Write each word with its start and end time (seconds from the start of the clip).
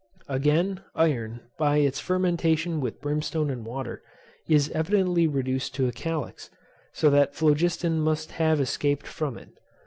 Again, 0.27 0.81
iron, 0.95 1.41
by 1.59 1.77
its 1.77 1.99
fermentation 1.99 2.81
with 2.81 3.01
brimstone 3.01 3.51
and 3.51 3.63
water, 3.63 4.01
is 4.49 4.67
evidently 4.71 5.27
reduced 5.27 5.75
to 5.75 5.87
a 5.87 5.91
calx, 5.91 6.49
so 6.91 7.11
that 7.11 7.35
phlogiston 7.35 7.99
must 7.99 8.31
have 8.31 8.59
escaped 8.59 9.05
from 9.05 9.37
it. 9.37 9.49